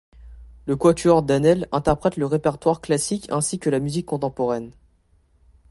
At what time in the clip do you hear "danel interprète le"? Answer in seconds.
1.21-2.25